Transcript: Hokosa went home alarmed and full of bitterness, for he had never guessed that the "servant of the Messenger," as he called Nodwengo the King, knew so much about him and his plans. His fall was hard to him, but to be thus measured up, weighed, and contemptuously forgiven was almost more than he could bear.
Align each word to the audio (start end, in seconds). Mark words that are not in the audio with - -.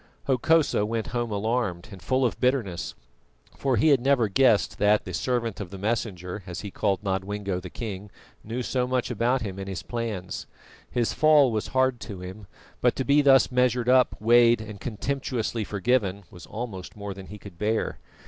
Hokosa 0.25 0.83
went 0.83 1.09
home 1.13 1.29
alarmed 1.29 1.89
and 1.91 2.01
full 2.01 2.25
of 2.25 2.39
bitterness, 2.39 2.95
for 3.55 3.77
he 3.77 3.89
had 3.89 3.99
never 4.01 4.27
guessed 4.29 4.79
that 4.79 5.05
the 5.05 5.13
"servant 5.13 5.59
of 5.59 5.69
the 5.69 5.77
Messenger," 5.77 6.41
as 6.47 6.61
he 6.61 6.71
called 6.71 7.03
Nodwengo 7.03 7.59
the 7.61 7.69
King, 7.69 8.09
knew 8.43 8.63
so 8.63 8.87
much 8.87 9.11
about 9.11 9.43
him 9.43 9.59
and 9.59 9.69
his 9.69 9.83
plans. 9.83 10.47
His 10.89 11.13
fall 11.13 11.51
was 11.51 11.67
hard 11.67 11.99
to 11.99 12.19
him, 12.21 12.47
but 12.81 12.95
to 12.95 13.05
be 13.05 13.21
thus 13.21 13.51
measured 13.51 13.89
up, 13.89 14.19
weighed, 14.19 14.59
and 14.59 14.79
contemptuously 14.81 15.63
forgiven 15.63 16.23
was 16.31 16.47
almost 16.47 16.95
more 16.97 17.13
than 17.13 17.27
he 17.27 17.37
could 17.37 17.59
bear. 17.59 17.99